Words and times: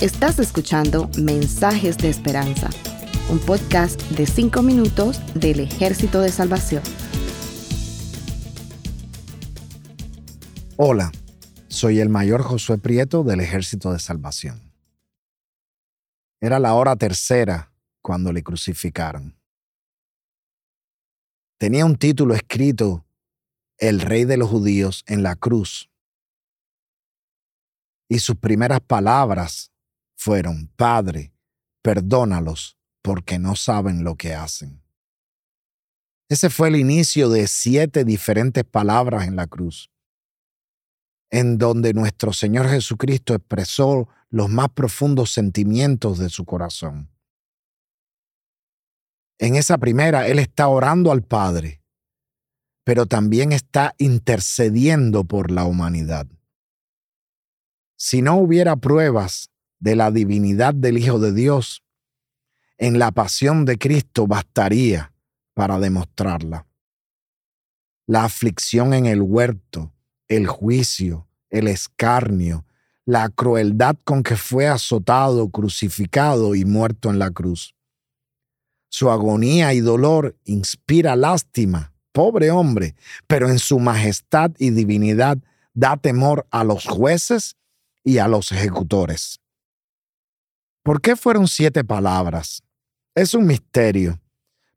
Estás 0.00 0.40
escuchando 0.40 1.08
Mensajes 1.16 1.96
de 1.98 2.08
Esperanza, 2.08 2.68
un 3.30 3.38
podcast 3.38 4.00
de 4.10 4.26
5 4.26 4.62
minutos 4.62 5.20
del 5.34 5.60
Ejército 5.60 6.20
de 6.20 6.30
Salvación. 6.30 6.82
Hola, 10.76 11.12
soy 11.68 12.00
el 12.00 12.08
mayor 12.08 12.42
Josué 12.42 12.78
Prieto 12.78 13.22
del 13.22 13.38
Ejército 13.38 13.92
de 13.92 14.00
Salvación. 14.00 14.60
Era 16.40 16.58
la 16.58 16.74
hora 16.74 16.96
tercera 16.96 17.72
cuando 18.00 18.32
le 18.32 18.42
crucificaron. 18.42 19.36
Tenía 21.58 21.86
un 21.86 21.94
título 21.94 22.34
escrito, 22.34 23.04
El 23.78 24.00
Rey 24.00 24.24
de 24.24 24.36
los 24.36 24.50
Judíos 24.50 25.04
en 25.06 25.22
la 25.22 25.36
cruz. 25.36 25.91
Y 28.12 28.18
sus 28.18 28.36
primeras 28.36 28.82
palabras 28.82 29.72
fueron, 30.16 30.70
Padre, 30.76 31.32
perdónalos 31.80 32.76
porque 33.00 33.38
no 33.38 33.56
saben 33.56 34.04
lo 34.04 34.16
que 34.16 34.34
hacen. 34.34 34.82
Ese 36.28 36.50
fue 36.50 36.68
el 36.68 36.76
inicio 36.76 37.30
de 37.30 37.48
siete 37.48 38.04
diferentes 38.04 38.64
palabras 38.64 39.26
en 39.26 39.36
la 39.36 39.46
cruz, 39.46 39.90
en 41.30 41.56
donde 41.56 41.94
nuestro 41.94 42.34
Señor 42.34 42.68
Jesucristo 42.68 43.32
expresó 43.32 44.10
los 44.28 44.50
más 44.50 44.68
profundos 44.68 45.32
sentimientos 45.32 46.18
de 46.18 46.28
su 46.28 46.44
corazón. 46.44 47.08
En 49.38 49.56
esa 49.56 49.78
primera, 49.78 50.28
Él 50.28 50.38
está 50.38 50.68
orando 50.68 51.12
al 51.12 51.22
Padre, 51.22 51.80
pero 52.84 53.06
también 53.06 53.52
está 53.52 53.94
intercediendo 53.96 55.24
por 55.24 55.50
la 55.50 55.64
humanidad. 55.64 56.26
Si 58.04 58.20
no 58.20 58.34
hubiera 58.34 58.74
pruebas 58.74 59.52
de 59.78 59.94
la 59.94 60.10
divinidad 60.10 60.74
del 60.74 60.98
Hijo 60.98 61.20
de 61.20 61.32
Dios, 61.32 61.84
en 62.76 62.98
la 62.98 63.12
pasión 63.12 63.64
de 63.64 63.78
Cristo 63.78 64.26
bastaría 64.26 65.12
para 65.54 65.78
demostrarla. 65.78 66.66
La 68.08 68.24
aflicción 68.24 68.92
en 68.92 69.06
el 69.06 69.22
huerto, 69.22 69.92
el 70.26 70.48
juicio, 70.48 71.28
el 71.48 71.68
escarnio, 71.68 72.66
la 73.04 73.28
crueldad 73.28 73.94
con 74.02 74.24
que 74.24 74.34
fue 74.34 74.66
azotado, 74.66 75.48
crucificado 75.50 76.56
y 76.56 76.64
muerto 76.64 77.08
en 77.08 77.20
la 77.20 77.30
cruz. 77.30 77.76
Su 78.88 79.12
agonía 79.12 79.74
y 79.74 79.80
dolor 79.80 80.36
inspira 80.44 81.14
lástima, 81.14 81.92
pobre 82.10 82.50
hombre, 82.50 82.96
pero 83.28 83.48
en 83.48 83.60
su 83.60 83.78
majestad 83.78 84.50
y 84.58 84.70
divinidad 84.70 85.38
da 85.72 85.96
temor 85.96 86.48
a 86.50 86.64
los 86.64 86.84
jueces 86.84 87.56
y 88.04 88.18
a 88.18 88.28
los 88.28 88.52
ejecutores. 88.52 89.40
¿Por 90.82 91.00
qué 91.00 91.16
fueron 91.16 91.46
siete 91.46 91.84
palabras? 91.84 92.62
Es 93.14 93.34
un 93.34 93.46
misterio, 93.46 94.20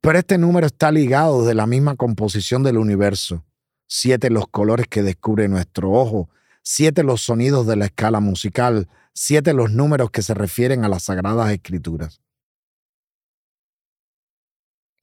pero 0.00 0.18
este 0.18 0.38
número 0.38 0.66
está 0.66 0.90
ligado 0.90 1.44
de 1.44 1.54
la 1.54 1.66
misma 1.66 1.96
composición 1.96 2.62
del 2.62 2.78
universo. 2.78 3.44
Siete 3.86 4.30
los 4.30 4.48
colores 4.48 4.86
que 4.88 5.02
descubre 5.02 5.48
nuestro 5.48 5.92
ojo, 5.92 6.28
siete 6.62 7.02
los 7.04 7.22
sonidos 7.22 7.66
de 7.66 7.76
la 7.76 7.84
escala 7.84 8.20
musical, 8.20 8.88
siete 9.14 9.52
los 9.52 9.70
números 9.70 10.10
que 10.10 10.22
se 10.22 10.34
refieren 10.34 10.84
a 10.84 10.88
las 10.88 11.04
sagradas 11.04 11.52
escrituras. 11.52 12.20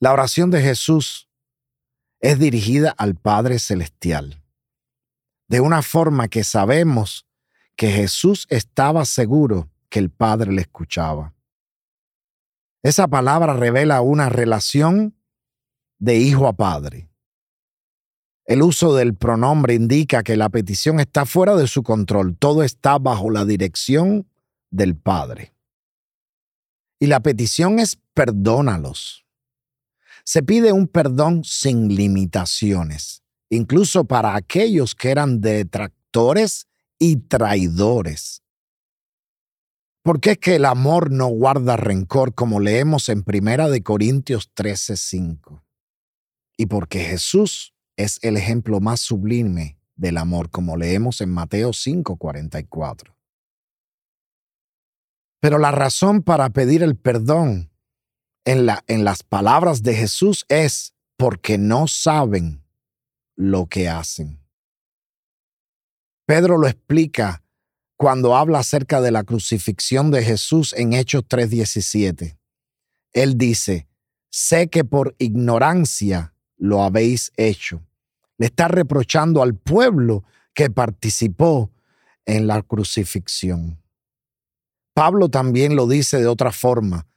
La 0.02 0.12
oración 0.12 0.50
de 0.50 0.62
Jesús 0.62 1.30
es 2.20 2.40
dirigida 2.40 2.94
al 2.97 3.16
Padre 3.16 3.59
Celestial, 3.59 4.42
de 5.47 5.62
una 5.62 5.81
forma 5.81 6.28
que 6.28 6.44
sabemos 6.44 7.28
que 7.80 7.89
Jesús 7.89 8.45
estaba 8.49 9.05
seguro 9.05 9.69
que 9.88 9.99
el 9.99 10.09
Padre 10.09 10.52
le 10.52 10.63
escuchaba. 10.63 11.33
Esa 12.83 13.08
palabra 13.08 13.53
revela 13.53 14.02
una 14.02 14.27
relación 14.27 15.16
de 15.97 16.17
hijo 16.17 16.45
a 16.47 16.57
padre. 16.57 17.09
El 18.44 18.63
uso 18.63 18.94
del 18.95 19.16
pronombre 19.16 19.75
indica 19.75 20.23
que 20.23 20.35
la 20.35 20.50
petición 20.50 21.00
está 21.00 21.25
fuera 21.25 21.56
de 21.56 21.67
su 21.67 21.81
control, 21.81 22.35
todo 22.35 22.63
está 22.63 22.97
bajo 22.97 23.29
la 23.29 23.45
dirección 23.45 24.28
del 24.69 24.97
Padre. 24.97 25.53
Y 27.00 27.07
la 27.07 27.22
petición 27.22 27.79
es 27.79 27.97
perdónalos. 28.13 29.25
Se 30.25 30.44
pide 30.44 30.73
un 30.73 30.90
perdón 30.90 31.46
sin 31.46 31.96
limitaciones, 31.96 33.23
incluso 33.50 34.03
para 34.03 34.35
aquellos 34.35 34.96
que 34.96 35.11
eran 35.11 35.40
detractores 35.40 36.69
y 36.99 37.15
traidores. 37.15 38.43
Porque 40.03 40.31
es 40.31 40.37
que 40.37 40.55
el 40.55 40.65
amor 40.65 41.11
no 41.11 41.27
guarda 41.27 41.77
rencor, 41.77 42.33
como 42.33 42.59
leemos 42.59 43.09
en 43.09 43.23
Primera 43.23 43.69
de 43.69 43.81
Corintios 43.83 44.51
13:5. 44.53 45.63
Y 46.57 46.65
porque 46.67 46.99
Jesús 46.99 47.73
es 47.97 48.19
el 48.21 48.37
ejemplo 48.37 48.79
más 48.79 48.99
sublime 48.99 49.79
del 49.95 50.17
amor, 50.17 50.49
como 50.49 50.77
leemos 50.77 51.21
en 51.21 51.29
Mateo 51.29 51.73
5:44. 51.73 53.16
Pero 55.41 55.57
la 55.57 55.71
razón 55.71 56.21
para 56.21 56.49
pedir 56.49 56.83
el 56.83 56.97
perdón 56.97 57.71
en, 58.45 58.66
la, 58.66 58.83
en 58.87 59.03
las 59.05 59.23
palabras 59.23 59.83
de 59.83 59.95
Jesús 59.95 60.45
es 60.49 60.93
porque 61.17 61.57
no 61.57 61.87
saben 61.87 62.63
lo 63.35 63.67
que 63.67 63.89
hacen. 63.89 64.39
Pedro 66.29 66.59
lo 66.59 66.67
explica 66.67 67.41
cuando 67.97 68.35
habla 68.35 68.59
acerca 68.59 69.01
de 69.01 69.09
la 69.09 69.23
crucifixión 69.23 70.12
de 70.12 70.23
Jesús 70.23 70.75
en 70.78 70.94
Hechos 70.94 71.23
3:17. 71.28 72.38
Él 73.13 73.35
dice, 73.35 73.88
sé 74.29 74.69
que 74.69 74.84
por 74.84 75.16
ignorancia 75.17 76.35
lo 76.56 76.84
habéis 76.84 77.31
hecho 77.35 77.81
le 78.40 78.47
está 78.47 78.67
reprochando 78.67 79.44
al 79.44 79.53
pueblo 79.56 80.23
que 80.53 80.72
participó 80.72 81.72
en 82.25 82.47
la 82.47 82.63
crucifixión. 82.63 83.84
Pablo 84.94 85.29
también 85.29 85.75
lo 85.75 85.88
dice 85.88 86.19
de 86.19 86.28
otra 86.28 86.51
forma. 86.51 87.07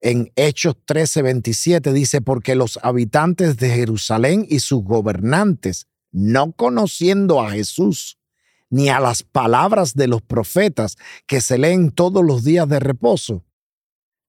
En 0.00 0.32
Hechos 0.36 0.76
13:27 0.84 1.92
dice, 1.92 2.20
porque 2.20 2.56
los 2.56 2.78
habitantes 2.82 3.56
de 3.56 3.70
Jerusalén 3.70 4.44
y 4.48 4.58
sus 4.58 4.82
gobernantes, 4.82 5.86
no 6.10 6.52
conociendo 6.52 7.40
a 7.40 7.52
Jesús, 7.52 8.18
ni 8.72 8.88
a 8.88 9.00
las 9.00 9.22
palabras 9.22 9.92
de 9.94 10.08
los 10.08 10.22
profetas 10.22 10.96
que 11.26 11.42
se 11.42 11.58
leen 11.58 11.90
todos 11.90 12.24
los 12.24 12.42
días 12.42 12.66
de 12.66 12.80
reposo, 12.80 13.44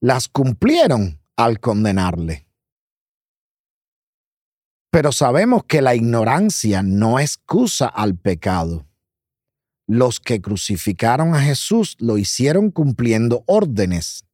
las 0.01 0.27
cumplieron 0.27 1.21
al 1.37 1.61
condenarle. 1.61 2.45
Pero 4.91 5.13
sabemos 5.13 5.63
que 5.63 5.81
la 5.81 5.95
ignorancia 5.95 6.83
no 6.83 7.21
excusa 7.21 7.87
al 7.87 8.17
pecado. 8.17 8.85
Los 9.87 10.19
que 10.19 10.41
crucificaron 10.41 11.35
a 11.35 11.41
Jesús 11.41 11.95
lo 11.99 12.17
hicieron 12.17 12.69
cumpliendo 12.69 13.45
órdenes. 13.47 14.25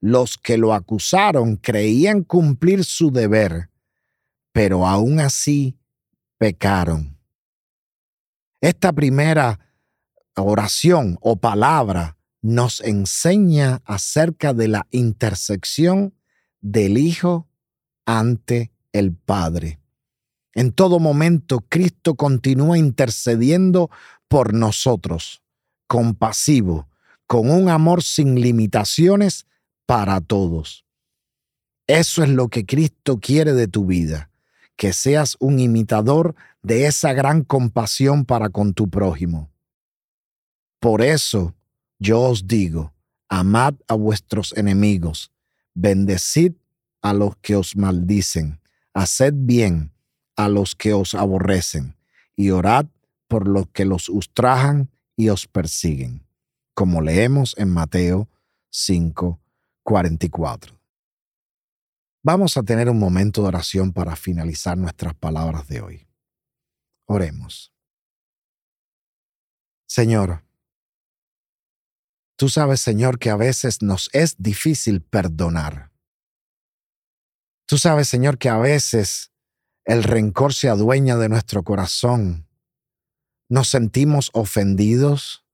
Los 0.00 0.38
que 0.38 0.56
lo 0.56 0.72
acusaron 0.72 1.56
creían 1.56 2.22
cumplir 2.24 2.82
su 2.86 3.10
deber, 3.10 3.68
pero 4.52 4.86
aún 4.86 5.20
así 5.20 5.78
pecaron. 6.38 7.19
Esta 8.60 8.92
primera 8.92 9.58
oración 10.36 11.18
o 11.20 11.36
palabra 11.36 12.18
nos 12.42 12.80
enseña 12.80 13.82
acerca 13.84 14.54
de 14.54 14.68
la 14.68 14.86
intersección 14.90 16.14
del 16.60 16.98
Hijo 16.98 17.48
ante 18.06 18.72
el 18.92 19.14
Padre. 19.14 19.80
En 20.54 20.72
todo 20.72 20.98
momento, 20.98 21.64
Cristo 21.68 22.16
continúa 22.16 22.76
intercediendo 22.76 23.90
por 24.28 24.52
nosotros, 24.52 25.42
compasivo, 25.86 26.88
con 27.26 27.50
un 27.50 27.68
amor 27.68 28.02
sin 28.02 28.40
limitaciones 28.40 29.46
para 29.86 30.20
todos. 30.20 30.84
Eso 31.86 32.22
es 32.22 32.28
lo 32.30 32.48
que 32.48 32.66
Cristo 32.66 33.18
quiere 33.20 33.52
de 33.52 33.68
tu 33.68 33.86
vida, 33.86 34.29
que 34.80 34.94
seas 34.94 35.36
un 35.40 35.58
imitador 35.58 36.34
de 36.62 36.86
esa 36.86 37.12
gran 37.12 37.44
compasión 37.44 38.24
para 38.24 38.48
con 38.48 38.72
tu 38.72 38.88
prójimo. 38.88 39.50
Por 40.78 41.02
eso 41.02 41.54
yo 41.98 42.22
os 42.22 42.46
digo, 42.46 42.94
amad 43.28 43.74
a 43.88 43.94
vuestros 43.94 44.56
enemigos, 44.56 45.32
bendecid 45.74 46.54
a 47.02 47.12
los 47.12 47.36
que 47.42 47.56
os 47.56 47.76
maldicen, 47.76 48.58
haced 48.94 49.34
bien 49.36 49.92
a 50.34 50.48
los 50.48 50.74
que 50.74 50.94
os 50.94 51.14
aborrecen, 51.14 51.94
y 52.34 52.48
orad 52.48 52.86
por 53.28 53.46
los 53.46 53.66
que 53.74 53.84
los 53.84 54.08
ultrajan 54.08 54.88
y 55.14 55.28
os 55.28 55.46
persiguen, 55.46 56.24
como 56.72 57.02
leemos 57.02 57.54
en 57.58 57.68
Mateo 57.68 58.30
5, 58.70 59.38
44. 59.82 60.79
Vamos 62.22 62.56
a 62.56 62.62
tener 62.62 62.88
un 62.90 62.98
momento 62.98 63.42
de 63.42 63.48
oración 63.48 63.92
para 63.92 64.16
finalizar 64.16 64.76
nuestras 64.76 65.14
palabras 65.14 65.66
de 65.68 65.80
hoy. 65.80 66.08
Oremos. 67.06 67.72
Señor, 69.86 70.44
Tú 72.40 72.48
sabes, 72.48 72.80
Señor, 72.80 73.18
que 73.18 73.28
a 73.28 73.36
veces 73.36 73.82
nos 73.82 74.08
es 74.14 74.36
difícil 74.38 75.02
perdonar. 75.02 75.92
Tú 77.66 77.76
sabes, 77.76 78.08
Señor, 78.08 78.38
que 78.38 78.48
a 78.48 78.56
veces 78.56 79.30
el 79.84 80.02
rencor 80.02 80.54
se 80.54 80.70
adueña 80.70 81.18
de 81.18 81.28
nuestro 81.28 81.62
corazón. 81.64 82.48
Nos 83.50 83.68
sentimos 83.68 84.30
ofendidos, 84.32 85.44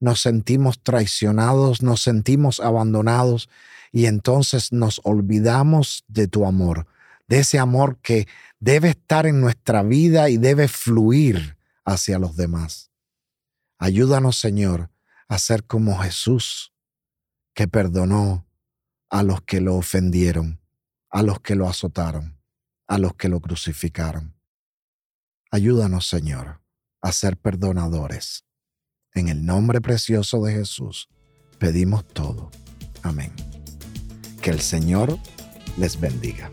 nos 0.00 0.20
sentimos 0.20 0.82
traicionados, 0.82 1.82
nos 1.82 2.02
sentimos 2.02 2.60
abandonados 2.60 3.48
y 3.92 4.06
entonces 4.06 4.72
nos 4.72 5.00
olvidamos 5.04 6.04
de 6.08 6.28
tu 6.28 6.46
amor, 6.46 6.86
de 7.28 7.40
ese 7.40 7.58
amor 7.58 7.98
que 7.98 8.28
debe 8.60 8.90
estar 8.90 9.26
en 9.26 9.40
nuestra 9.40 9.82
vida 9.82 10.28
y 10.28 10.36
debe 10.36 10.68
fluir 10.68 11.56
hacia 11.84 12.18
los 12.18 12.36
demás. 12.36 12.90
Ayúdanos, 13.78 14.38
Señor, 14.38 14.90
a 15.28 15.38
ser 15.38 15.64
como 15.64 15.98
Jesús, 15.98 16.72
que 17.54 17.68
perdonó 17.68 18.46
a 19.08 19.22
los 19.22 19.40
que 19.42 19.60
lo 19.60 19.76
ofendieron, 19.76 20.60
a 21.10 21.22
los 21.22 21.40
que 21.40 21.54
lo 21.54 21.68
azotaron, 21.68 22.38
a 22.86 22.98
los 22.98 23.14
que 23.14 23.28
lo 23.28 23.40
crucificaron. 23.40 24.34
Ayúdanos, 25.50 26.06
Señor, 26.06 26.60
a 27.00 27.12
ser 27.12 27.36
perdonadores. 27.36 28.44
En 29.16 29.28
el 29.28 29.44
nombre 29.44 29.80
precioso 29.80 30.44
de 30.44 30.52
Jesús 30.52 31.08
pedimos 31.58 32.04
todo. 32.04 32.52
Amén. 33.02 33.32
Que 34.42 34.50
el 34.50 34.60
Señor 34.60 35.18
les 35.78 35.98
bendiga. 35.98 36.50